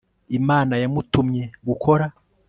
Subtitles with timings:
[0.39, 2.05] imana yamutumye gukora